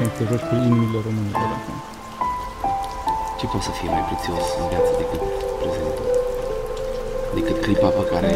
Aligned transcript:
Um, 0.00 0.04
Te 0.06 0.14
tem 0.14 0.28
să 0.28 0.32
joci 0.32 0.46
cu 0.48 0.54
inimile 0.66 0.98
românilor 1.06 1.50
acum. 1.58 1.76
Ce 3.38 3.44
poate 3.50 3.64
să 3.68 3.72
fie 3.78 3.90
mai 3.96 4.04
prețios 4.08 4.44
în 4.60 4.66
viață 4.72 4.90
decât 5.02 5.22
prezentul? 5.60 6.06
Decât 7.38 7.56
clipa 7.64 7.90
pe 7.98 8.04
care 8.12 8.32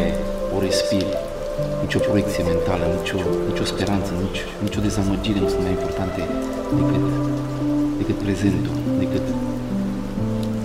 o 0.55 0.57
respiri? 0.67 1.11
Nici 1.83 1.95
o 1.99 2.01
proiecție 2.07 2.43
mentală, 2.51 2.85
nici 2.97 3.13
o, 3.17 3.21
nici 3.49 3.61
o 3.63 3.65
speranță, 3.73 4.11
nici, 4.25 4.41
nici 4.65 4.77
o 4.79 4.85
dezamăgire 4.87 5.39
nu 5.43 5.49
sunt 5.53 5.63
mai 5.65 5.75
importante 5.77 6.21
decât, 6.79 7.03
decât 7.99 8.17
prezentul, 8.25 8.75
decât 9.03 9.25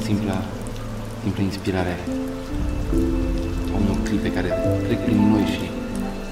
simpla, 0.06 0.38
simpla 1.22 1.42
inspirare 1.50 1.96
a 3.72 3.76
unor 3.82 3.98
clipe 4.06 4.28
care 4.36 4.50
trec 4.86 5.00
prin 5.06 5.20
noi 5.32 5.44
și 5.54 5.64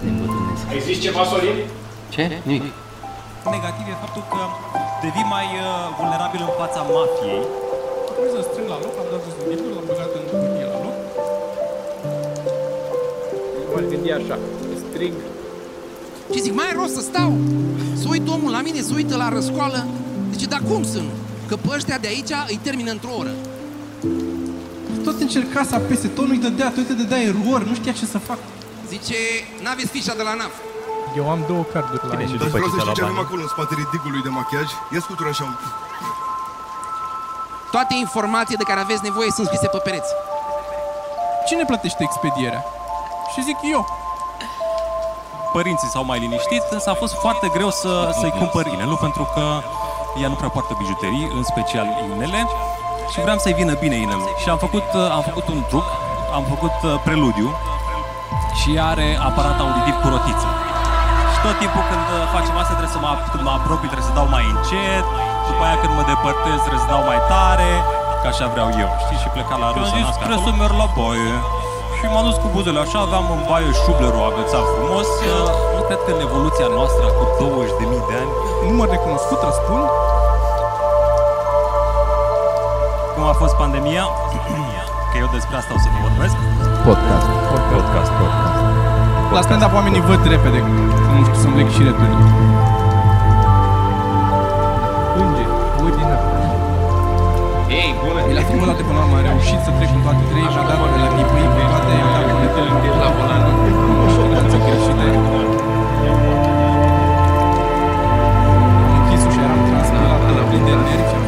ne 0.03 0.09
îmbătrânesc. 0.15 0.65
Ai 0.73 0.81
zis 0.89 0.97
ceva, 1.07 1.23
Sorin? 1.31 1.59
Ce? 2.15 2.25
Nimic. 2.51 2.75
Negativ 3.55 3.87
e 3.93 3.97
faptul 4.05 4.25
că 4.33 4.43
devii 5.05 5.33
mai 5.37 5.49
uh, 5.57 5.67
vulnerabil 5.99 6.41
în 6.49 6.53
fața 6.61 6.81
mafiei. 6.95 7.45
Trebuie 8.17 8.33
să 8.37 8.41
strâng 8.49 8.69
la 8.75 8.79
loc, 8.85 8.95
am 9.03 9.09
dat 9.13 9.21
jos 9.25 9.37
libru, 9.51 9.69
l-am 9.77 9.87
băgat 9.91 10.11
în 10.19 10.25
hârtie 10.31 10.67
la 10.75 10.79
loc. 10.87 10.97
m-aș 13.73 13.85
gândi 13.93 14.11
așa. 14.21 14.37
Strig 14.83 15.15
Și 16.33 16.41
zic, 16.45 16.55
mai 16.59 16.69
e 16.71 16.75
rost 16.81 16.95
să 16.99 17.03
stau? 17.11 17.31
Să 18.01 18.07
uit 18.15 18.27
omul 18.35 18.53
la 18.57 18.63
mine, 18.67 18.81
să 18.89 18.93
uită 18.95 19.15
la 19.17 19.29
răscoală? 19.37 19.81
Zice, 20.33 20.47
dar 20.55 20.63
cum 20.71 20.83
să 20.93 20.99
nu? 21.07 21.13
Că 21.49 21.55
pe 21.57 21.69
ăștia 21.77 21.99
de 22.05 22.09
aici 22.13 22.35
îi 22.53 22.61
termină 22.67 22.91
într-o 22.91 23.15
oră. 23.19 23.35
Tot 25.05 25.21
încerca 25.21 25.61
să 25.71 25.75
apese, 25.75 26.09
tot 26.09 26.27
nu-i 26.27 26.45
dădea, 26.47 26.69
tot 26.77 26.89
îi 26.89 27.01
dădea 27.03 27.21
erori, 27.31 27.69
nu 27.69 27.75
știa 27.75 27.93
ce 27.93 28.07
să 28.15 28.19
fac. 28.19 28.39
Zice, 28.89 29.19
n-aveți 29.63 29.91
fișa 29.91 30.15
de 30.15 30.23
la 30.23 30.35
NAF. 30.35 30.55
Eu 31.21 31.25
am 31.35 31.41
două 31.51 31.63
carduri 31.73 32.03
la 32.11 32.15
Bine, 32.15 32.27
și 32.29 32.33
mine. 32.33 32.45
după 32.45 32.57
Vreau 32.57 32.69
ce 32.69 32.73
să 32.73 32.77
ți-a 32.77 32.85
știi 32.87 32.99
ce 32.99 33.01
luat 33.01 33.11
avem 33.11 33.15
banii. 33.19 33.27
acolo 33.27 33.43
în 33.47 33.51
spatele 33.55 33.83
digului 33.95 34.23
de 34.27 34.31
machiaj. 34.39 34.69
Ia 34.95 35.01
scutură 35.07 35.29
așa 35.33 35.45
un 35.51 35.55
pic. 35.61 35.73
Toate 37.75 37.95
informațiile 38.05 38.61
de 38.63 38.69
care 38.71 38.81
aveți 38.87 39.03
nevoie 39.09 39.31
sunt 39.37 39.47
scrise 39.49 39.69
pe 39.75 39.81
pereți. 39.87 40.11
Cine 41.49 41.65
plătește 41.71 42.03
expedierea? 42.09 42.63
Și 43.33 43.41
zic 43.49 43.59
eu. 43.75 43.83
Părinții 45.57 45.89
s-au 45.95 46.05
mai 46.11 46.19
liniștit, 46.25 46.65
însă 46.77 46.89
a 46.91 46.97
fost 47.03 47.15
foarte 47.25 47.47
greu 47.57 47.71
să, 47.71 47.93
să-i 48.21 48.35
cumpăr 48.41 48.65
inelul, 48.67 48.99
pentru 49.07 49.25
că 49.35 49.45
ea 50.23 50.29
nu 50.33 50.35
prea 50.41 50.49
poartă 50.49 50.75
bijuterii, 50.83 51.31
în 51.39 51.43
special 51.53 51.87
inele, 52.15 52.41
și 53.13 53.19
vreau 53.21 53.39
să-i 53.39 53.53
vină 53.61 53.75
bine 53.85 53.97
inelul. 53.97 54.29
Și 54.43 54.49
am 54.49 54.59
făcut, 54.59 54.87
uh, 54.95 55.11
am 55.19 55.23
făcut 55.29 55.47
un 55.49 55.61
truc, 55.69 55.85
am 56.39 56.45
făcut 56.53 56.77
uh, 56.83 57.01
preludiu 57.05 57.49
și 58.61 58.71
are 58.91 59.19
aparat 59.29 59.61
auditiv 59.61 59.95
cu 60.03 60.09
rotiță. 60.09 60.47
Și 61.47 61.53
tot 61.53 61.65
timpul 61.67 61.85
când 61.93 62.07
uh, 62.17 62.21
facem 62.37 62.55
asta 62.63 62.73
trebuie 62.79 62.97
să 62.97 63.01
mă, 63.05 63.11
când 63.33 63.43
mă 63.49 63.53
apropii 63.59 63.91
trebuie 63.93 64.09
să 64.11 64.15
dau 64.21 64.29
mai 64.37 64.45
încet, 64.55 65.05
după 65.49 65.63
aia 65.67 65.77
când 65.83 65.93
mă 65.99 66.05
depărtez 66.13 66.59
trebuie 66.65 66.83
să 66.87 66.91
dau 66.95 67.03
mai 67.11 67.21
tare, 67.33 67.71
că 68.21 68.27
așa 68.33 68.47
vreau 68.55 68.69
eu, 68.83 68.91
știți? 69.05 69.23
Și 69.23 69.29
pleca 69.35 69.57
la 69.63 69.69
râs. 69.75 69.89
Am 69.89 69.97
zis, 69.99 70.09
trebuie 70.23 70.47
să 70.49 70.53
merg 70.63 70.75
la 70.83 70.89
baie. 70.99 71.35
Și 71.97 72.05
m-am 72.13 72.25
dus 72.29 72.37
cu 72.43 72.49
buzele 72.55 72.81
așa, 72.85 72.99
aveam 73.07 73.27
în 73.37 73.43
baie 73.51 73.71
șublerul 73.83 74.23
agățat 74.31 74.65
frumos. 74.75 75.09
Uh, 75.21 75.49
Nu 75.77 75.83
cred 75.89 76.01
că 76.05 76.11
în 76.17 76.21
evoluția 76.29 76.69
noastră 76.77 77.05
cu 77.19 77.25
20.000 77.41 78.09
de 78.09 78.15
ani 78.23 78.31
Număr 78.69 78.89
recunoscut, 78.97 79.41
răspund. 79.49 79.87
cum 83.13 83.25
a 83.33 83.35
fost 83.43 83.55
pandemia, 83.63 84.05
că 85.11 85.15
eu 85.23 85.29
despre 85.37 85.55
asta 85.61 85.73
o 85.77 85.79
să 85.85 85.89
vă 85.93 85.99
vorbesc. 86.07 86.37
Podcast. 86.87 87.27
Podcast, 87.53 88.11
podcast. 88.21 88.96
La 89.35 89.41
stand-up 89.43 89.73
oamenii 89.75 90.01
văd 90.09 90.23
repede, 90.35 90.59
că 91.05 91.11
nu 91.17 91.23
știu 91.27 91.39
să-mi 91.43 91.57
leg 91.59 91.69
și 91.77 91.83
returile. 91.87 92.25
îngeri, 95.23 95.53
ordine. 95.85 96.17
Ei, 97.79 97.91
bună! 98.01 98.21
E 98.31 98.33
la 98.41 98.45
primul 98.49 98.67
dată 98.71 98.83
până 98.89 98.99
la 98.99 99.05
urmă 99.07 99.17
a 99.21 99.23
reușit 99.29 99.61
să 99.67 99.71
trec 99.77 99.91
în 99.97 100.03
toate 100.07 100.23
trei, 100.31 100.47
și-a 100.53 100.65
dat 100.69 100.79
de 100.95 100.99
la 101.05 101.11
tipui 101.17 101.47
pe 101.55 101.63
toate, 101.71 101.93
i-am 102.01 102.11
dat 102.17 102.27
cu 102.55 102.99
la 103.03 103.09
volan. 103.17 103.43
Nu 104.01 104.07
știu 104.13 104.27
cum 104.35 104.47
să 104.53 104.59
greșite. 104.65 105.07
Am 108.85 108.93
închis 108.99 109.23
ușa, 109.29 109.43
eram 109.47 109.61
transpirat, 109.69 110.21
la 110.39 110.43
plin 110.49 110.63
de 110.69 110.75
nervi, 110.87 111.26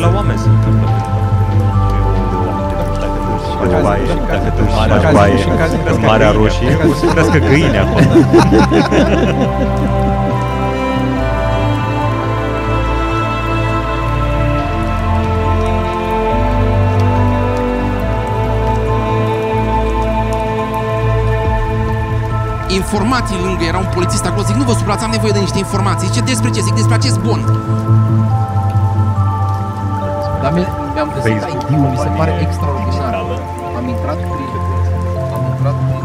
la 0.00 0.10
oameni 0.14 0.38
se 0.38 0.48
întâmplă. 0.48 0.88
Faci 3.60 3.82
baie, 3.82 4.02
dacă 4.28 4.38
te 4.44 4.50
duci 4.62 4.70
în 4.70 4.88
faci 4.88 5.02
caz- 5.02 5.12
baie 5.14 5.36
și 5.38 5.48
în 5.48 5.56
caz- 5.56 5.94
în 5.94 6.04
Marea 6.06 6.30
Roșie, 6.30 6.78
o 6.90 6.94
să 6.94 7.06
crească 7.06 7.38
găini 7.38 7.78
acolo. 7.78 8.06
Informații 22.68 23.36
lângă, 23.44 23.64
era 23.64 23.78
un 23.78 23.88
polițist 23.94 24.24
acolo, 24.24 24.42
zic, 24.42 24.54
nu 24.56 24.64
vă 24.64 24.72
suprați, 24.72 25.04
am 25.04 25.10
nevoie 25.10 25.32
de 25.32 25.38
niște 25.38 25.58
informații. 25.58 26.06
Zice, 26.08 26.20
despre 26.20 26.50
ce? 26.50 26.60
Zic, 26.60 26.74
despre 26.74 26.94
acest 26.94 27.18
bond. 27.20 27.44
Dar 30.42 30.52
mi- 30.52 30.72
mi-am 30.94 31.08
găsit 31.14 31.32
Facebook, 31.40 31.62
ID-ul, 31.70 31.88
mi 31.94 31.96
se 31.96 32.08
pare 32.08 32.30
companie 32.30 32.46
extraordinar. 32.46 32.88
digitală. 32.90 33.36
Am 33.78 33.86
intrat 33.94 34.18
prin... 34.32 34.48
Am 35.36 35.42
intrat 35.52 35.76
prin... 35.86 36.04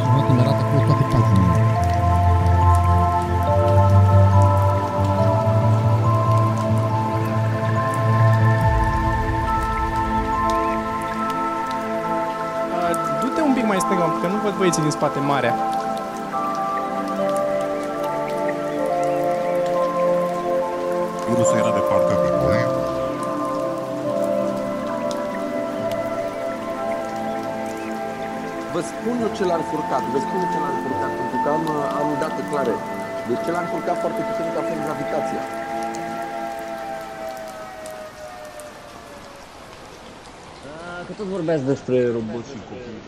Și 0.00 0.06
uite, 0.16 0.30
mi 0.36 0.40
arată 0.44 0.62
acolo 0.64 0.82
toate 0.88 1.04
paginile. 1.12 1.58
Du-te 13.20 13.40
un 13.40 13.54
pic 13.54 13.66
mai 13.66 13.78
stânga, 13.80 14.04
că 14.20 14.26
nu 14.26 14.38
văd 14.44 14.54
băieții 14.56 14.82
din 14.82 14.90
spate 14.90 15.18
marea. 15.18 15.54
Spun 28.90 29.16
eu 29.24 29.30
ce 29.36 29.44
l-a 29.48 29.58
încurcat, 29.62 30.02
vă 30.12 30.18
spun 30.24 30.38
eu 30.44 30.48
ce 30.54 30.58
l-a 30.64 30.70
încurcat, 30.76 31.12
pentru 31.20 31.38
că 31.42 31.48
am, 31.56 31.64
am 32.00 32.08
date 32.22 32.42
clare. 32.50 32.74
Deci 33.28 33.42
ce 33.44 33.50
l-a 33.54 33.62
încurcat 33.66 33.96
foarte 34.02 34.20
puternic 34.28 34.56
a 34.60 34.62
fost 34.68 34.82
gravitația. 34.86 35.42
Că 41.06 41.12
tot 41.18 41.26
vorbeați 41.36 41.64
despre 41.72 41.96
robot 42.16 42.44
și 42.50 42.58
copii. 42.68 43.00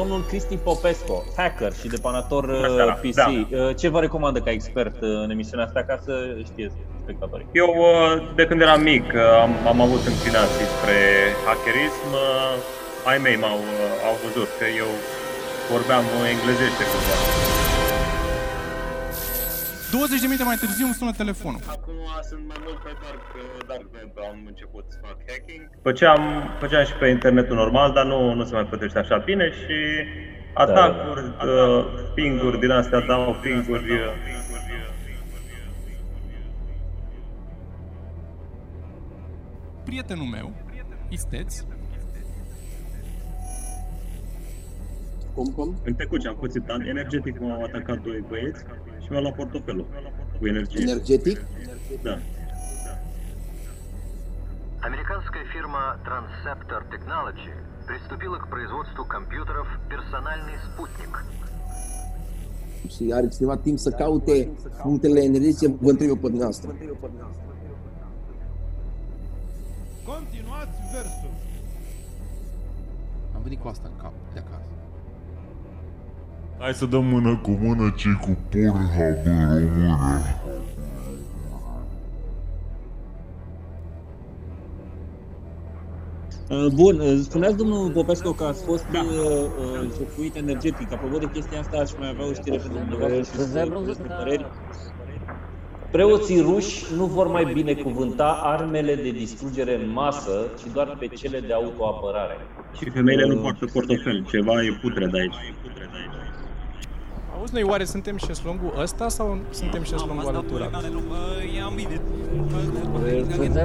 Domnul 0.00 0.22
Cristi 0.30 0.56
Popescu, 0.56 1.16
hacker 1.36 1.72
și 1.80 1.86
depanator 1.96 2.44
uh, 2.44 2.56
Bună 2.56 2.74
seara, 2.76 2.92
PC, 2.92 3.14
da. 3.14 3.26
Uh, 3.30 3.76
ce 3.80 3.88
vă 3.88 4.00
recomandă 4.00 4.38
ca 4.40 4.50
expert 4.50 4.96
uh, 5.02 5.08
în 5.24 5.30
emisiunea 5.30 5.64
asta 5.66 5.80
ca 5.88 5.96
să 6.04 6.12
știe 6.44 6.66
spectatorii? 7.02 7.46
Eu, 7.52 7.70
uh, 7.78 8.34
de 8.38 8.44
când 8.48 8.60
eram 8.60 8.80
mic, 8.80 9.04
uh, 9.14 9.20
am, 9.44 9.52
am 9.72 9.78
avut 9.86 10.02
înclinații 10.12 10.66
spre 10.74 10.98
hackerism. 11.46 12.08
uh, 12.12 13.08
Ai 13.10 13.18
mei 13.26 13.36
m-au 13.42 13.58
uh, 13.58 14.06
au 14.08 14.14
văzut 14.24 14.48
că 14.58 14.66
eu 14.82 14.90
vorbeam 15.72 16.04
uh, 16.04 16.32
englezește 16.34 16.82
cumva. 16.90 17.16
20 19.90 20.20
de 20.20 20.26
minute 20.26 20.44
mai 20.44 20.56
târziu 20.56 20.84
îmi 20.86 20.94
sună 20.94 21.12
telefonul. 21.22 21.60
Acum 21.76 21.94
sunt 22.30 22.44
mai 22.46 22.56
mult 22.66 22.78
pe 22.86 22.92
dark, 23.02 23.24
uh, 23.34 23.66
dark 23.70 23.86
web, 23.96 24.10
am 24.30 24.38
început 24.46 24.84
să 24.88 24.98
fac 25.06 25.16
hacking. 25.28 25.62
Făceam, 25.82 26.20
făceam 26.58 26.84
și 26.84 26.92
pe 27.00 27.06
internetul 27.08 27.56
normal, 27.56 27.92
dar 27.92 28.04
nu, 28.04 28.34
nu 28.34 28.44
se 28.44 28.54
mai 28.54 28.66
plătește 28.66 28.98
așa 28.98 29.16
bine 29.16 29.46
și 29.60 29.76
atacuri, 30.54 31.20
uh, 31.26 31.84
ping-uri 32.14 32.60
din 32.60 32.70
astea, 32.70 33.00
dau 33.00 33.36
ping-uri. 33.42 33.92
uh, 33.92 33.98
Prietenul 39.84 40.24
meu, 40.26 40.52
Isteț, 41.08 41.60
Cum, 45.34 45.52
cum? 45.56 45.80
În 45.84 45.94
Tecuci 45.94 46.26
am 46.26 46.36
pățit 46.40 46.68
an- 46.68 46.86
energetic, 46.88 47.38
m-au 47.40 47.62
atacat 47.62 47.98
doi 48.02 48.24
băieți 48.28 48.64
și 49.07 49.07
mi-au 49.09 49.21
luat 49.21 49.35
portofelul 49.35 49.85
cu 50.39 50.47
energie. 50.47 50.81
Energetic? 50.81 51.37
Da. 52.07 52.15
Американская 54.89 55.45
фирма 55.53 55.83
Transceptor 56.07 56.81
Technology 56.93 57.53
приступила 57.89 58.37
к 58.43 58.45
производству 58.53 59.01
компьютеров 59.15 59.67
«Персональный 59.93 60.57
спутник». 60.67 61.13
Și 62.93 63.11
are 63.13 63.27
cineva 63.27 63.57
timp 63.57 63.77
să 63.79 63.89
caute 63.89 64.49
punctele 64.81 65.19
energetice, 65.23 65.67
vă 65.67 65.89
întreb 65.89 66.09
eu 66.09 66.15
pe 66.15 66.27
dumneavoastră. 66.27 66.69
Continuați 70.05 70.77
versul. 70.93 71.33
Am 73.35 73.41
venit 73.41 73.59
cu 73.61 73.67
asta 73.67 73.87
în 73.91 73.95
cap, 74.01 74.13
de 74.33 74.39
acasă. 74.39 74.69
Hai 76.60 76.74
să 76.74 76.86
dăm 76.86 77.04
mână 77.04 77.36
cu 77.42 77.50
mână 77.50 77.94
cei 77.96 78.18
cu 78.20 78.38
Pornhub 78.50 79.16
în 79.24 79.48
România. 79.48 80.20
Uh, 86.50 86.66
Bun, 86.74 87.00
uh, 87.00 87.18
spuneați 87.22 87.56
domnul 87.56 87.90
Popescu 87.90 88.32
că 88.32 88.44
ați 88.44 88.64
fost 88.64 88.86
da. 88.92 89.00
uh, 89.00 89.90
jefuit 89.98 90.36
energetic. 90.36 90.92
Apropo 90.92 91.18
de 91.18 91.30
chestia 91.32 91.58
asta, 91.60 91.78
aș 91.78 91.90
mai 91.98 92.08
avea 92.08 92.26
o 92.26 92.32
știre 92.32 92.56
pentru 92.56 92.78
dumneavoastră 92.88 93.42
și 93.42 93.84
despre 93.84 94.14
păreri. 94.16 94.46
Preoții 95.90 96.40
ruși 96.40 96.84
nu 96.96 97.04
vor 97.04 97.26
mai 97.26 97.50
binecuvânta 97.52 98.40
armele 98.42 98.94
de 98.94 99.10
distrugere 99.10 99.74
în 99.74 99.90
masă, 99.90 100.46
ci 100.58 100.72
doar 100.72 100.96
pe 100.98 101.06
cele 101.06 101.40
de 101.40 101.52
autoapărare. 101.52 102.36
Și 102.76 102.90
femeile 102.90 103.26
nu 103.26 103.36
poartă 103.36 103.64
portofel, 103.72 104.24
ceva 104.30 104.62
e 104.62 104.78
putred 104.82 105.14
aici. 105.14 105.34
Auzi, 107.38 107.52
noi 107.52 107.62
oare 107.62 107.84
suntem 107.84 108.16
șeslongul 108.16 108.72
ăsta 108.82 109.08
sau 109.08 109.38
suntem 109.50 109.82
șeslongul 109.82 110.26
alăturat? 110.26 110.70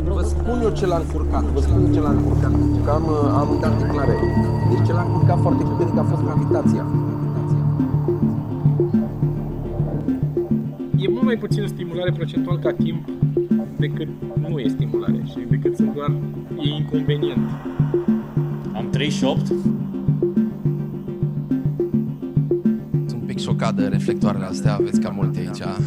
Vă 0.04 0.22
spun 0.22 0.62
eu 0.62 0.70
ce 0.70 0.86
l-a 0.86 0.98
încurcat, 0.98 1.44
vă 1.44 1.60
spun 1.60 1.86
eu 1.86 1.94
ce 1.94 2.00
l-a 2.00 2.10
încurcat, 2.10 2.52
pentru 2.52 2.82
că 2.84 2.92
am, 2.92 3.10
am 3.10 3.58
date 3.62 3.86
clare. 3.86 4.16
Deci 4.70 4.86
ce 4.86 4.94
l-a 4.94 5.02
încurcat 5.02 5.40
foarte 5.42 5.64
puternic 5.64 5.98
a 5.98 6.04
fost 6.04 6.24
gravitația. 6.24 6.86
E 10.98 11.08
mult 11.10 11.24
mai 11.24 11.38
puțin 11.38 11.68
stimulare 11.68 12.12
procentual 12.12 12.60
ca 12.60 12.72
timp 12.72 13.10
decât 13.78 14.08
nu 14.36 14.60
e 14.60 14.68
stimulare 14.68 15.24
și 15.26 15.40
decât 15.50 15.76
sunt 15.76 15.94
doar 15.94 16.12
e 16.60 16.68
inconvenient. 16.68 17.50
Am 18.74 18.90
38. 18.90 19.54
Sunt 23.44 23.56
un 23.56 23.60
pic 23.60 23.68
șocat 23.68 23.76
de 23.76 23.88
reflectoarele 23.88 24.46
astea, 24.46 24.74
aveți 24.74 25.00
cam 25.00 25.16
multe 25.16 25.40
aici. 25.40 25.60
Uh, 25.60 25.78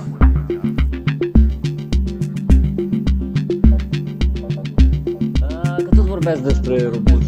Că 5.77 5.89
tot 5.95 6.05
vorbeați 6.05 6.43
despre 6.43 6.83
roboți. 6.83 7.26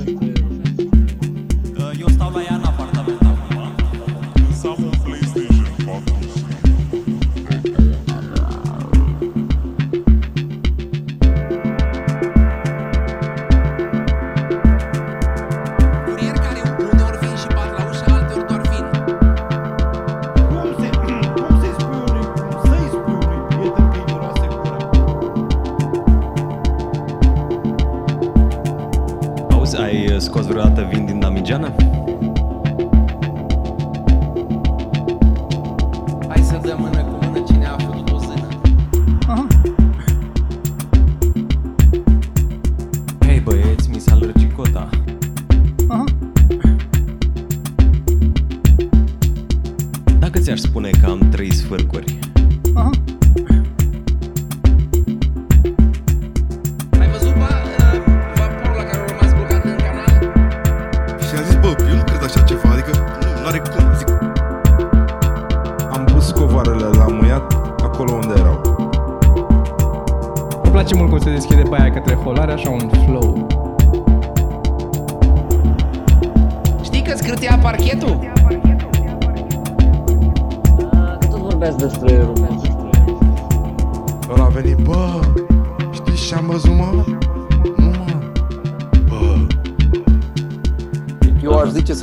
Din 31.59 32.18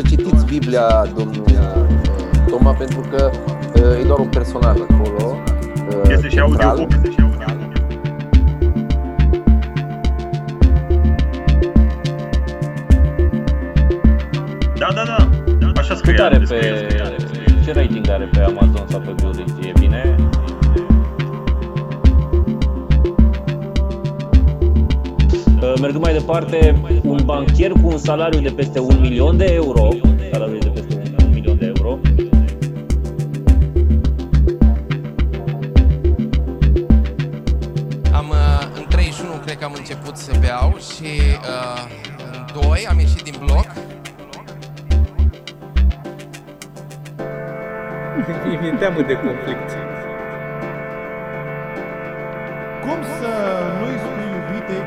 citiți 0.09 0.45
Biblia, 0.45 1.05
domnul 1.17 1.43
uh, 1.51 1.85
Toma, 2.49 2.71
pentru 2.73 2.99
că 3.09 3.29
uh, 3.75 3.99
e 3.99 4.03
doar 4.07 4.19
un 4.19 4.27
personaj 4.27 4.75
acolo. 4.89 5.37
uh, 5.89 6.09
Este 6.09 6.27
și 6.29 6.35
central. 6.35 6.67
audiobook, 6.69 6.91
este 6.93 7.09
și 7.09 7.15
audiobook. 7.21 7.43
Da, 14.77 14.87
da, 14.95 15.03
da. 15.03 15.29
Așa 15.75 15.93
Cât 15.93 15.97
scrie. 15.97 16.21
are 16.21 16.41
scrie, 16.45 16.59
pe... 16.59 16.87
scrie. 16.89 17.63
Ce 17.63 17.71
rating 17.71 18.09
are 18.09 18.25
pe 18.31 18.39
Amazon 18.41 18.85
sau 18.89 18.99
pe 18.99 19.15
Goodreads? 19.21 19.51
E 19.61 19.71
bine? 19.79 20.14
Mergând 25.85 26.03
mai 26.03 26.13
departe, 26.13 26.81
un 27.03 27.19
banchier 27.25 27.71
cu 27.71 27.87
un 27.87 27.97
salariu 27.97 28.39
de 28.39 28.49
peste 28.49 28.79
un 28.79 28.99
milion 29.01 29.37
de 29.37 29.45
euro, 29.53 29.89
salariul 30.31 30.59
de 30.59 30.69
peste 30.69 30.93
un, 30.95 31.25
un 31.25 31.33
milion 31.33 31.57
de 31.57 31.65
euro, 31.65 31.99
Am, 38.13 38.29
uh, 38.29 38.77
în 38.77 38.85
31 38.89 39.31
cred 39.45 39.57
că 39.57 39.65
am 39.65 39.73
început 39.77 40.15
să 40.15 40.31
beau 40.39 40.75
și 40.77 41.19
uh, 41.41 41.87
în 42.31 42.61
2 42.69 42.85
am 42.89 42.99
ieșit 42.99 43.21
din 43.21 43.35
bloc. 43.45 43.67
Mi-e 48.61 48.75
teamă 48.79 49.01
de 49.01 49.13
conflict. 49.13 49.69
Cum 52.81 53.01
să 53.19 53.25
nu-i 53.25 53.33
spui 53.33 53.33
iubitei 53.35 53.64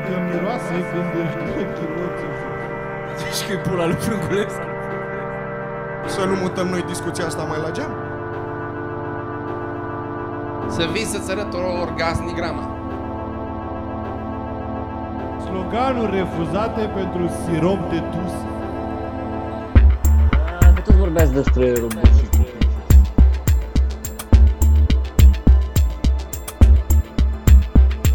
că 0.09 0.17
miroase 0.29 0.75
când 0.91 1.11
își 1.23 1.37
dă 1.45 1.61
chiloții 1.77 2.31
jos? 2.39 3.37
Și 3.37 3.45
că 3.47 3.51
e 3.53 3.57
pula 3.67 3.85
lui 3.85 3.95
Frânculescu. 4.05 4.65
să 6.05 6.21
nu 6.25 6.35
mutăm 6.35 6.67
noi 6.67 6.81
discuția 6.81 7.25
asta 7.25 7.43
mai 7.43 7.59
la 7.65 7.71
geam? 7.71 7.93
Să 10.67 10.89
vii 10.91 11.05
să-ți 11.05 11.31
arăt 11.31 11.53
o 11.53 11.81
orgasmigrama. 11.81 12.65
Sloganuri 15.45 16.15
refuzate 16.17 16.81
pentru 16.95 17.29
sirop 17.43 17.89
de 17.89 17.99
tus. 17.99 18.33
Uh, 20.61 20.73
Că 20.75 20.81
tot 20.85 20.95
vorbeați 20.95 21.33
despre 21.33 21.73
roboți. 21.73 22.27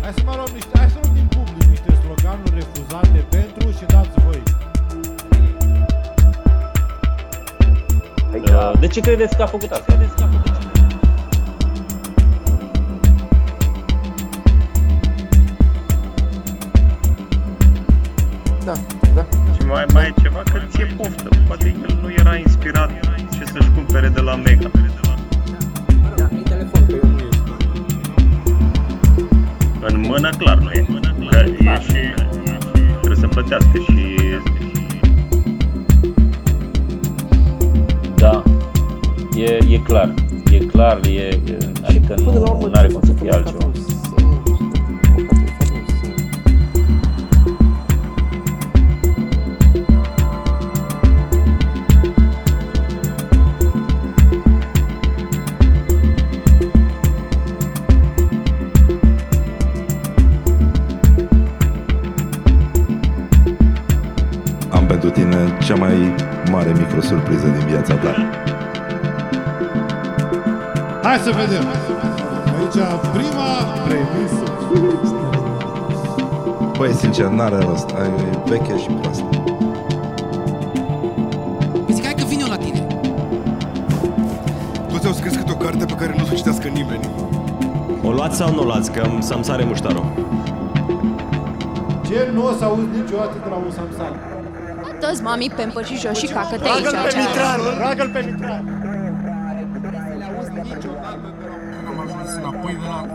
Hai 0.02 0.12
să 0.16 0.22
mai 0.24 0.36
luăm 0.36 0.48
niște, 0.52 0.78
hai 0.78 0.88
niște 1.86 2.06
sloganuri 2.06 2.54
refuzate 2.54 3.24
pentru 3.30 3.70
și 3.70 3.84
dați 3.86 4.20
voi. 4.24 4.42
uh, 8.32 8.72
de 8.80 8.86
ce 8.86 9.00
credeți 9.00 9.36
că 9.36 9.42
a 9.42 9.46
făcut 9.46 9.70
asta? 9.70 9.98
Da, 18.64 18.72
da. 19.14 19.26
Și 19.54 19.66
mai, 19.66 19.84
mai 19.92 20.06
e 20.06 20.20
ceva 20.22 20.42
că 20.52 20.60
ție 20.70 20.84
poftă. 20.96 21.28
Poate 21.46 21.66
el 21.82 21.98
nu 22.02 22.10
era 22.10 22.36
inspirat 22.36 22.90
și 23.32 23.46
să-și 23.46 23.70
cumpere 23.74 24.08
de 24.08 24.20
la 24.20 24.34
Mega. 24.34 24.70
Da, 26.16 26.28
e 26.32 26.42
telefon, 26.42 26.86
că 26.86 26.94
eu 27.02 27.10
nu 27.10 27.18
ești. 27.18 27.42
În 29.80 30.00
mână 30.00 30.30
clar 30.38 30.58
nu 30.58 30.70
e. 30.70 30.86
Că 31.34 31.40
e 31.40 31.80
și 31.80 32.14
trebuie 33.00 33.18
să 33.18 33.26
plătească 33.26 33.78
și 33.78 34.16
Da, 38.16 38.42
e, 39.36 39.58
e 39.68 39.78
clar. 39.78 40.14
E 40.50 40.58
clar, 40.58 41.00
e, 41.06 41.10
e 41.10 41.58
adică 41.82 42.14
nu 42.24 42.70
are 42.72 42.88
cum 42.88 43.00
să 43.04 43.12
fie 43.12 43.30
altceva. 43.30 43.73
Hai 71.14 71.22
să 71.22 71.30
vedem. 71.30 71.66
Aici 72.58 72.80
prima 73.12 73.50
premisă. 73.86 74.44
Băi, 76.76 76.92
sincer, 76.92 77.26
n-are 77.26 77.58
rost. 77.58 77.90
Ai 77.90 78.06
e 78.06 78.38
veche 78.44 78.78
și 78.78 78.86
proastă. 78.86 79.24
Păi 81.84 81.94
zic, 81.94 82.04
hai 82.04 82.14
că 82.14 82.24
vin 82.24 82.40
eu 82.40 82.46
la 82.48 82.56
tine. 82.56 82.86
Toți 84.90 85.06
au 85.06 85.12
scris 85.12 85.36
câte 85.36 85.52
o 85.52 85.56
carte 85.56 85.84
pe 85.84 85.92
care 85.92 86.14
nu 86.16 86.22
o 86.22 86.26
să 86.26 86.34
citească 86.34 86.68
nimeni. 86.68 87.08
O 88.02 88.10
luați 88.10 88.36
sau 88.36 88.54
nu 88.54 88.60
o 88.60 88.64
luați? 88.64 88.90
Că 88.92 89.02
să-mi 89.18 89.44
sare 89.44 89.64
muștarul. 89.64 90.06
Ce 92.06 92.30
nu 92.32 92.46
o 92.46 92.52
să 92.58 92.64
auzi 92.64 92.86
niciodată 93.00 93.34
de 93.42 93.48
la 93.48 93.56
un 93.56 93.70
Samsung? 93.70 94.14
Dă-ți 95.00 95.22
mami 95.22 95.52
pe 95.56 95.82
și 95.84 95.98
jos 95.98 96.18
și 96.18 96.26
cacă-te 96.26 96.68
aici. 96.68 96.82
Roagă-l 96.82 96.92
pe 96.92 97.16
aici. 97.16 97.26
Mitran, 97.26 97.60
roagă-l 97.80 98.08
pe 98.12 98.30
Mitran. 98.30 98.83
La... 102.88 103.06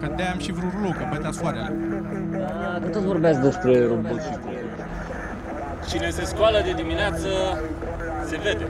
Că 0.00 0.12
de 0.16 0.22
am 0.22 0.38
și 0.38 0.52
vrut 0.52 0.72
rulou, 0.76 0.90
că 0.90 1.04
bătea 1.10 1.30
soarele. 1.30 1.72
Da, 2.30 2.78
că 2.82 2.88
tot 2.88 3.02
vorbeați 3.02 3.40
despre 3.40 3.86
robot 3.86 4.20
și 4.22 4.30
cu... 4.42 4.48
Cine 5.88 6.10
se 6.10 6.24
scoală 6.24 6.58
de 6.64 6.72
dimineață, 6.72 7.28
se 8.26 8.36
vede. 8.42 8.66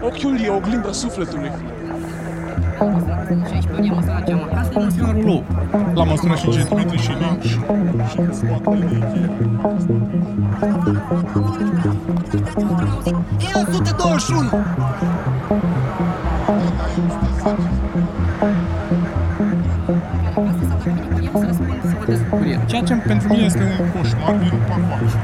Ochiul 0.00 0.40
e 0.40 0.48
oglinda 0.48 0.92
sufletului. 0.92 1.52
La 4.98 5.12
rulou. 5.12 5.44
La 5.94 6.04
măsură 6.04 6.34
și 6.34 6.50
centimetri 6.50 6.98
și 6.98 7.10
linci. 7.10 7.58
E 13.38 13.58
121! 13.58 14.50
Ceea 22.66 22.82
ce 22.82 22.94
pentru 22.94 23.28
mine 23.28 23.44
este 23.44 23.62
un 23.80 24.00
coșmar 24.00 24.34
din 24.36 24.52
pacoace. 24.68 25.16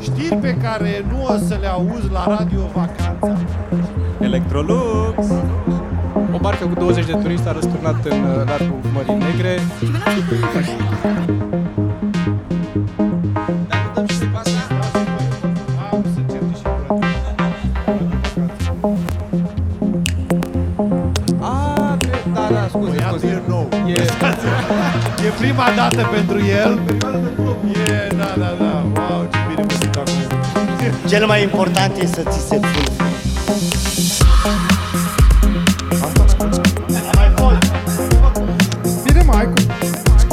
Știri 0.00 0.36
pe 0.36 0.56
care 0.62 1.04
nu 1.10 1.24
o 1.24 1.36
să 1.36 1.56
le 1.60 1.66
auzi 1.66 2.10
la 2.12 2.24
Radio 2.38 2.60
Vacanța. 2.74 3.38
Electrolux! 4.20 5.26
O 6.34 6.38
barcă 6.40 6.66
cu 6.66 6.74
20 6.74 7.06
de 7.06 7.12
turiști 7.12 7.48
a 7.48 7.52
răsturnat 7.52 8.04
în 8.04 8.22
uh, 8.22 8.44
largul 8.46 8.78
Mării 8.92 9.24
Negre. 9.24 9.58
Prima 25.58 25.76
dată 25.76 26.08
pentru 26.12 26.38
el. 26.38 26.80
E, 27.86 28.14
da, 28.16 28.34
da, 28.42 28.50
da. 28.58 28.72
Wow, 28.94 29.28
ce 29.32 29.38
bine 29.48 29.62
mă 29.68 29.74
simt 29.80 29.96
acum. 29.96 31.08
Cel 31.08 31.26
mai 31.26 31.42
important 31.42 31.96
e 31.96 32.06
să 32.06 32.22
ți 32.30 32.38
se 32.48 32.60
fulge. 32.60 32.82
Bine, 39.04 39.22
mai 39.26 39.44
cu... 39.44 39.54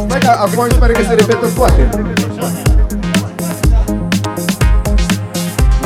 Stai 0.08 0.20
că 0.20 0.27
acum 0.27 0.63
mi 0.63 0.72
se 0.72 0.77
pare 0.77 0.94
că 0.94 1.03
se 1.08 1.13
repetă 1.13 1.48
toate. 1.55 1.89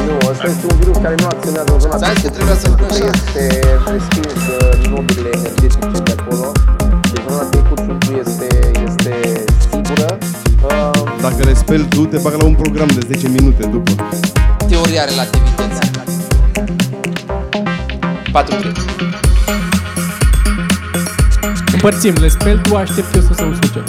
Nu, 0.05 0.29
ăsta 0.29 0.47
este 0.47 0.65
un 0.71 0.77
virus 0.79 0.97
care 0.97 1.15
nu 1.19 1.25
acționează 1.25 1.73
în 1.73 1.79
zona 1.79 1.97
Ți-am 1.97 2.13
zis 2.13 2.23
că 2.23 2.29
trebuia 2.29 2.55
să 2.55 2.67
Nu 2.69 2.97
este 3.13 3.59
prestins 3.85 4.33
uh, 4.33 4.89
nodurile 4.89 5.29
energetice 5.33 6.01
de 6.03 6.15
acolo. 6.19 6.51
Dacă 11.21 11.43
le 11.43 11.53
speli 11.53 11.87
tu, 11.87 12.05
te 12.05 12.17
bag 12.17 12.33
la 12.33 12.45
un 12.45 12.55
program 12.55 12.87
de 12.87 12.99
10 13.07 13.27
minute 13.27 13.65
după. 13.65 13.91
Teoria 14.67 15.05
relativității. 15.05 15.91
4 18.31 18.55
Împărțim, 21.73 22.13
le 22.19 22.27
speli, 22.27 22.61
tu 22.61 22.75
aștept 22.75 23.15
eu 23.15 23.21
să 23.21 23.33
se 23.33 23.43
usuce. 23.43 23.83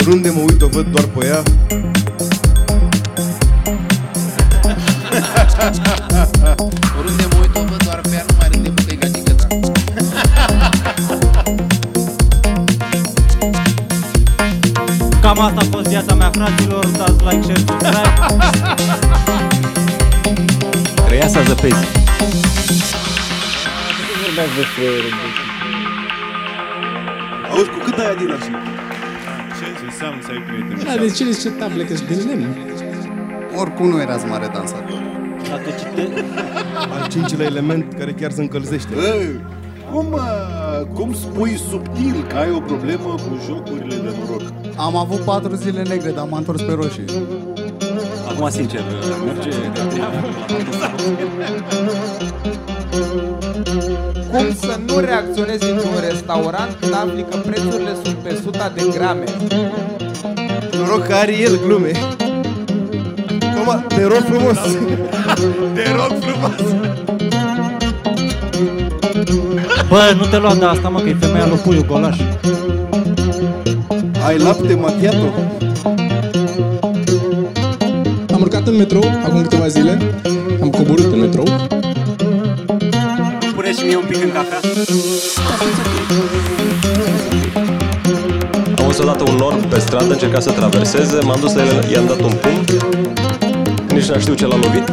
Oriunde 0.00 0.30
mă 0.36 0.40
uit, 0.40 0.62
o 0.62 0.66
văd 0.66 0.86
doar 0.86 1.04
pe 1.04 1.26
ea. 1.26 1.42
Treia 21.66 21.82
să 21.82 21.90
zăpezi. 21.90 22.92
Vorbeați 24.24 24.54
despre 24.60 24.84
robot. 25.04 25.34
Auzi, 27.50 27.70
cu 27.74 27.78
cât 27.84 27.98
ai 27.98 28.16
din 28.16 28.30
așa? 28.36 28.54
Ce 29.58 29.66
înseamnă 29.88 30.20
să 30.26 30.30
ai 30.34 30.40
prieteni? 30.48 30.84
Da, 30.84 30.94
de 31.04 31.10
ce 31.16 31.24
le 31.24 31.30
zice 31.30 31.50
table, 31.50 31.84
că 31.84 31.96
sunt 31.96 32.08
din 32.08 32.20
lemn? 32.28 32.46
Oricum 33.60 33.88
nu 33.88 34.00
erați 34.00 34.26
mare 34.26 34.48
dansator. 34.54 35.00
Dar 35.48 35.58
tu 35.64 35.70
cite... 35.80 36.24
Al 36.94 37.08
cincilea 37.08 37.46
element 37.46 37.94
care 37.98 38.12
chiar 38.12 38.30
se 38.30 38.42
încălzește. 38.42 38.94
Ei, 38.94 39.40
cum, 39.92 40.06
uh, 40.12 40.86
cum 40.94 41.14
spui 41.14 41.60
subtil 41.70 42.26
că 42.28 42.36
ai 42.36 42.50
o 42.50 42.60
problemă 42.60 43.10
cu 43.24 43.30
jocurile 43.46 43.96
de 43.96 44.12
noroc? 44.18 44.42
Am 44.76 44.96
avut 44.96 45.20
patru 45.20 45.54
zile 45.54 45.82
negre, 45.82 46.10
dar 46.10 46.26
m-am 46.28 46.38
întors 46.38 46.62
pe 46.62 46.72
roșii. 46.72 47.04
Acum, 48.36 48.50
sincer, 48.50 48.80
merge 49.24 49.48
de 49.48 49.80
Cum 54.30 54.54
să 54.60 54.78
nu 54.86 54.98
reacționezi 54.98 55.70
într-un 55.70 56.00
restaurant 56.08 56.76
când 56.80 56.92
afli 56.94 57.26
că 57.30 57.36
prețurile 57.36 57.90
sunt 58.04 58.14
pe 58.14 58.40
suta 58.42 58.72
de 58.74 58.82
grame? 58.94 59.24
Noroc 60.78 61.06
că 61.06 61.14
are 61.14 61.38
el 61.38 61.60
glume. 61.66 61.90
Toma, 63.54 63.84
te 63.88 64.02
rog 64.02 64.22
frumos. 64.30 64.58
te 65.74 65.90
rog 65.92 66.18
frumos. 66.20 66.74
Bă, 69.88 70.14
nu 70.16 70.24
te 70.30 70.38
lua 70.38 70.54
de 70.54 70.64
asta, 70.64 70.88
mă, 70.88 71.00
că 71.00 71.08
e 71.08 71.16
femeia 71.20 71.46
lui 71.46 71.56
Puiu 71.56 71.84
Golaș. 71.86 72.18
Ai 74.26 74.38
lapte 74.38 74.74
macchiato? 74.74 75.64
Urcat 78.66 78.72
în 78.72 78.76
metrou 78.76 79.04
acum 79.24 79.42
câteva 79.42 79.66
zile. 79.68 79.98
Am 80.62 80.70
coborât 80.70 81.12
în 81.12 81.20
metrou. 81.20 81.44
Pune 83.54 83.72
și 83.72 83.84
mie 83.84 83.96
un 83.96 84.04
pic 84.08 84.22
în 84.22 84.32
cafea. 84.32 84.60
Am 88.78 88.86
văzut 88.86 89.04
odată 89.04 89.24
un 89.30 89.38
orb 89.38 89.64
pe 89.64 89.78
stradă, 89.78 90.12
încerca 90.12 90.40
să 90.40 90.50
traverseze, 90.50 91.18
m-am 91.24 91.40
dus 91.40 91.54
la 91.54 91.62
el, 91.62 91.90
i-am 91.92 92.06
dat 92.06 92.20
un 92.20 92.32
pumn, 92.40 92.64
nici 93.88 94.08
n-am 94.08 94.20
știut 94.20 94.36
ce 94.36 94.46
l-a 94.46 94.56
lovit. 94.56 94.86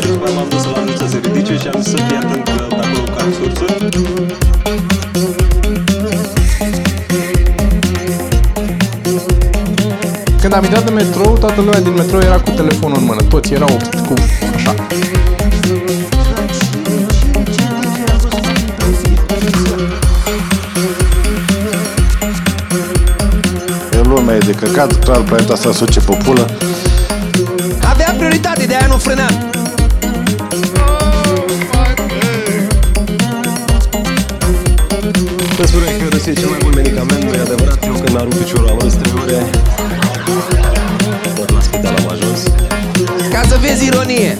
Și 0.00 0.08
după 0.08 0.26
aia 0.26 0.34
m-am 0.34 0.48
dus 0.48 0.64
la 0.64 0.82
el 0.86 0.96
să 0.96 1.06
se 1.08 1.20
ridice 1.22 1.56
și 1.56 1.68
am 1.74 1.80
zis 1.80 1.90
să 1.90 1.96
fie 1.96 2.16
atent 2.16 2.39
Când 10.40 10.54
am 10.54 10.64
intrat 10.64 10.88
în 10.88 10.94
metrou, 10.94 11.36
toată 11.38 11.60
lumea 11.60 11.80
din 11.80 11.92
metrou 11.92 12.20
era 12.20 12.40
cu 12.40 12.50
telefonul 12.50 12.96
în 12.98 13.04
mână. 13.04 13.22
Toți 13.22 13.52
erau 13.52 13.76
cu 14.06 14.14
așa. 14.54 14.74
E 23.92 24.00
lumea 24.02 24.34
e 24.34 24.38
de 24.38 24.52
căcat, 24.52 25.04
clar, 25.04 25.20
planeta 25.20 25.52
asta 25.52 25.72
suce 25.72 26.00
pe 26.00 26.18
pulă. 26.24 26.50
Avea 27.90 28.14
prioritate, 28.16 28.66
de 28.66 28.74
aia 28.74 28.86
nu 28.86 28.96
frânam. 28.96 29.48
Pe 35.56 35.66
spune 35.66 35.84
că 35.84 36.04
Rusia 36.10 36.32
e 36.32 36.34
cel 36.34 36.48
mai 36.48 36.58
bun 36.62 36.72
medicament, 36.74 37.22
nu 37.22 37.32
e 37.32 37.40
adevărat. 37.40 37.84
Eu 37.84 37.92
când 37.92 38.10
mi-am 38.10 38.22
rupt 38.22 38.36
piciorul 38.36 38.68
am 38.68 38.78
râs 38.78 38.92
trei 38.92 39.12
ore. 39.22 39.50
Tot 41.36 41.50
la 41.54 41.60
spital 41.60 41.94
am 42.00 42.08
ajuns. 42.14 42.40
Ca 43.34 43.42
să 43.50 43.56
vezi 43.64 43.86
ironie. 43.86 44.38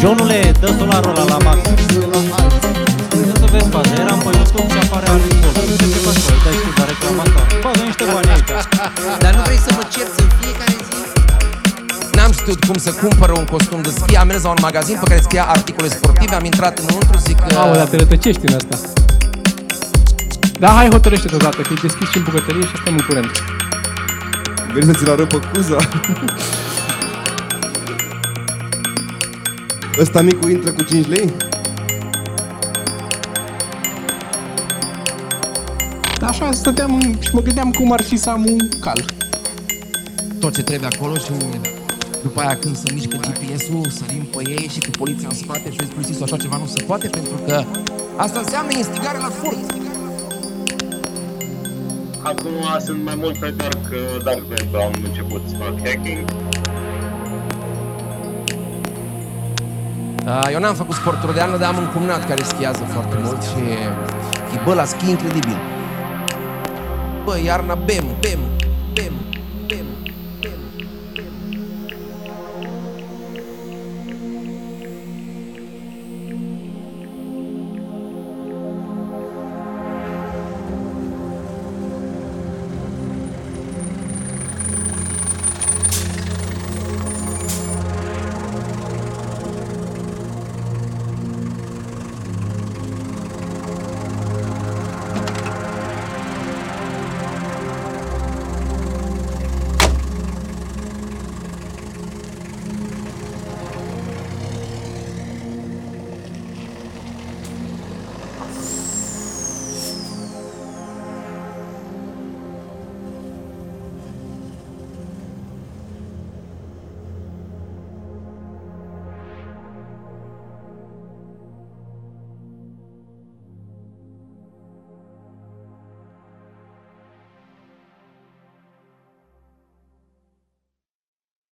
Johnule, 0.00 0.52
dă 0.60 0.68
solarul 0.78 1.10
ăla 1.10 1.24
la 1.28 1.38
max. 1.46 1.60
Dă 3.28 3.34
să 3.42 3.46
vezi 3.52 3.68
faza, 3.74 3.94
eram 4.04 4.18
pe 4.24 4.30
YouTube 4.38 4.68
și 4.72 4.78
apare 4.84 5.06
alt 5.12 5.22
sol. 5.40 5.64
Nu 5.68 5.74
știu 5.76 5.88
ce 5.94 6.00
faci, 6.06 6.20
bă, 6.26 6.34
dai 6.44 6.56
tu 6.64 6.70
la 6.80 6.84
reclama 6.90 7.22
asta. 7.26 7.40
Bagă 7.64 7.82
niște 7.90 8.04
bani 8.12 8.28
aici. 8.34 8.52
Dar 9.22 9.32
nu 9.36 9.42
vrei 9.46 9.60
să 9.66 9.70
mă 9.76 9.82
cerți 9.92 10.18
în 10.24 10.28
fiecare 10.38 10.76
zi? 10.88 10.98
N-am 12.16 12.32
știut 12.38 12.60
cum 12.68 12.78
să 12.86 12.90
cumpăr 13.02 13.30
un 13.40 13.46
costum 13.52 13.80
de 13.86 13.92
schi, 13.98 14.16
am 14.16 14.26
mers 14.26 14.42
la 14.42 14.50
un 14.56 14.60
magazin 14.60 14.96
pe 15.02 15.06
care 15.10 15.20
scria 15.26 15.44
articole 15.56 15.88
sportive, 15.88 16.34
am 16.34 16.44
intrat 16.44 16.74
înăuntru, 16.78 17.16
zic 17.26 17.36
că... 17.40 17.54
Aolea, 17.54 17.76
dar 17.76 17.86
te 17.86 17.96
rătăcești 17.96 18.44
în 18.46 18.54
asta. 18.60 18.76
Da, 20.58 20.68
hai 20.68 20.88
hotărăște 20.90 21.28
odată, 21.34 21.60
că 21.66 21.70
e 21.72 21.78
deschis 21.82 22.08
și 22.10 22.16
în 22.16 22.22
bucătărie 22.22 22.64
și 22.70 22.74
suntem 22.74 22.94
în 23.00 23.04
curent. 23.08 23.30
Vrei 24.74 24.84
să 24.84 24.92
ți-l 24.92 25.10
arăt 25.10 25.28
pe 25.28 25.40
cuza? 25.52 25.76
Ăsta 30.00 30.20
micu 30.22 30.48
intră 30.48 30.70
cu 30.72 30.82
5 30.82 31.06
lei? 31.06 31.32
Da, 36.18 36.26
așa 36.26 36.52
stăteam 36.52 36.94
în- 36.94 37.16
și 37.20 37.28
mă 37.32 37.40
gândeam 37.40 37.70
cum 37.70 37.92
ar 37.92 38.02
fi 38.02 38.16
să 38.16 38.30
am 38.30 38.44
un 38.50 38.58
cal. 38.80 39.04
tot 40.40 40.54
ce 40.54 40.62
trebuie 40.62 40.88
acolo 40.96 41.14
și 41.16 41.30
după 42.22 42.40
aia 42.40 42.56
când 42.56 42.76
se 42.76 42.92
mișcă 42.94 43.16
GPS-ul, 43.16 43.90
sărim 43.90 44.22
pe 44.36 44.42
ei 44.50 44.68
și 44.72 44.78
cu 44.78 44.90
poliția 44.98 45.28
în 45.30 45.36
spate 45.36 45.70
și 45.70 45.76
vezi 45.76 45.90
polițistul 45.90 46.24
așa 46.24 46.36
ceva 46.36 46.56
nu 46.56 46.66
se 46.66 46.82
poate 46.82 47.06
pentru 47.08 47.34
că 47.46 47.64
asta 48.16 48.38
înseamnă 48.38 48.70
instigare 48.76 49.18
la 49.18 49.30
furt. 49.42 49.83
Acum 52.24 52.78
sunt 52.84 53.04
mai 53.04 53.14
mult 53.14 53.38
pe 53.38 53.50
dark, 53.50 53.88
dark 54.22 54.42
web, 54.50 54.74
am 54.74 54.92
început 55.04 55.42
să 55.48 55.56
fac 55.56 55.86
hacking. 55.86 56.28
Uh, 60.26 60.48
Eu 60.52 60.60
n-am 60.60 60.74
făcut 60.74 60.94
sporturi 60.94 61.34
de 61.34 61.40
anul, 61.40 61.58
dar 61.58 61.74
am 61.74 61.78
un 61.78 61.86
cumnat 61.92 62.28
care 62.28 62.42
schiază 62.42 62.84
foarte 62.84 63.16
mult 63.22 63.42
și 63.42 63.58
e 64.54 64.60
bă 64.64 64.74
la 64.74 64.84
schi 64.84 65.10
incredibil. 65.10 65.56
Bă, 67.24 67.38
iarna 67.44 67.74
bem, 67.74 68.04
bem, 68.20 68.38